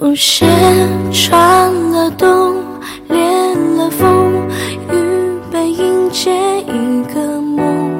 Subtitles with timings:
[0.00, 0.46] 不屑
[1.12, 2.56] 穿了冬，
[3.08, 4.32] 裂了缝，
[4.88, 6.32] 预备迎接
[6.62, 7.90] 一个梦。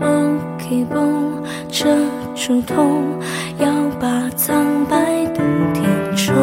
[0.00, 1.40] OK 绷，
[1.70, 1.86] 遮
[2.34, 3.04] 住痛，
[3.60, 3.68] 要
[4.00, 6.34] 把苍白都填充，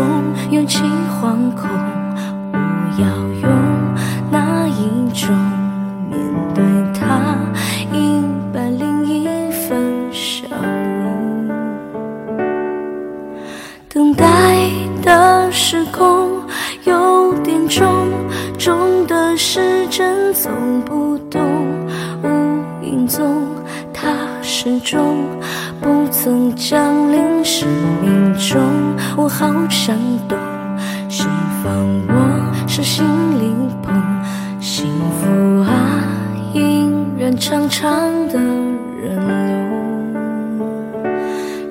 [0.50, 0.82] 勇气
[1.20, 1.70] 惶恐，
[2.54, 3.08] 不要
[3.42, 3.52] 用
[4.32, 5.28] 哪一种
[19.44, 19.60] 时
[19.90, 20.52] 针走
[20.86, 21.42] 不动，
[22.22, 22.28] 无
[22.86, 23.44] 影踪，
[23.92, 24.08] 它
[24.44, 25.26] 始终
[25.82, 27.68] 不曾降临生
[28.04, 28.62] 命中。
[29.18, 29.98] 我好想
[30.30, 30.38] 懂，
[31.10, 31.24] 释
[31.64, 31.74] 放
[32.08, 33.04] 我是心
[33.40, 34.00] 灵碰，
[34.62, 34.86] 幸
[35.20, 36.06] 福啊，
[36.54, 37.92] 隐然长长
[38.28, 39.18] 的人
[39.48, 41.02] 流。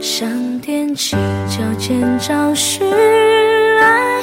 [0.01, 0.29] 想
[0.61, 2.85] 踮起脚尖找寻
[3.81, 4.23] 爱，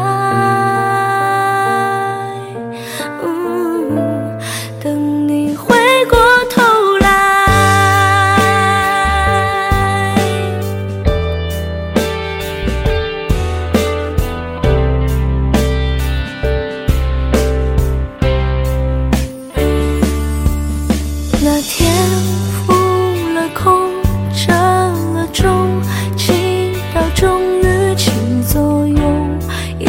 [21.63, 21.91] 天
[22.65, 22.73] 扑
[23.33, 23.91] 了空，
[24.33, 25.81] 折了中，
[26.17, 28.11] 祈祷终于起
[28.47, 29.39] 作用。
[29.79, 29.85] 一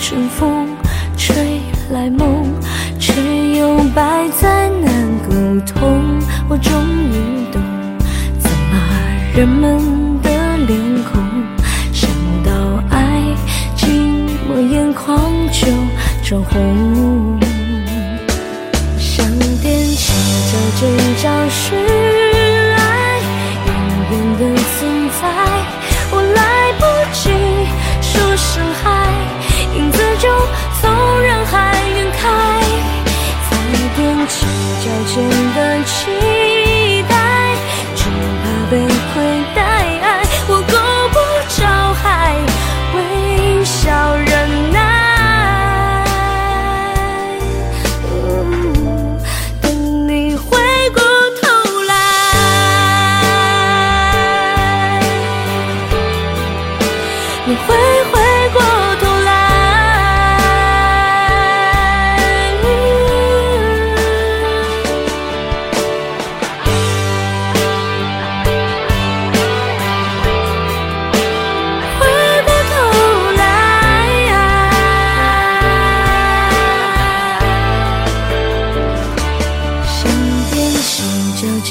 [0.00, 0.68] 阵风
[1.16, 2.44] 吹来梦，
[2.98, 3.12] 却
[3.56, 5.34] 又百载难沟
[5.72, 6.20] 通。
[6.48, 6.72] 我终
[7.10, 7.60] 于懂，
[8.38, 8.78] 怎么
[9.34, 10.28] 人们的
[10.66, 11.22] 脸孔，
[11.92, 12.10] 想
[12.44, 13.20] 到爱，
[13.76, 13.86] 寂
[14.48, 15.18] 寞眼眶
[15.50, 15.68] 就
[16.22, 17.40] 涨红。
[20.74, 22.13] 脚尖找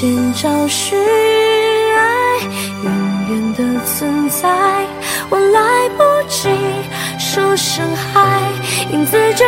[0.03, 2.37] 寻找寻爱
[2.83, 2.91] 远
[3.29, 4.85] 远的存在
[5.29, 6.49] 我来不及
[7.17, 8.41] 说声嗨
[8.91, 9.45] 影子就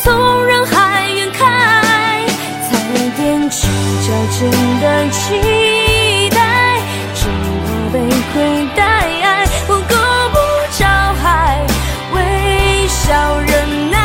[0.00, 2.24] 从人海远开。
[2.62, 2.78] 才
[3.18, 3.66] 踮起
[4.06, 4.48] 脚尖
[4.80, 6.78] 的期待
[7.12, 7.26] 只
[7.66, 7.98] 怕被
[8.32, 8.34] 亏
[8.76, 8.78] 待
[9.66, 9.96] 我够
[10.30, 10.38] 不
[10.78, 10.86] 着
[11.20, 11.66] 还
[12.14, 13.96] 微笑忍耐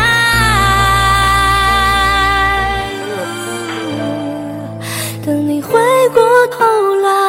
[5.24, 5.81] 等你回
[6.14, 7.21] 过头了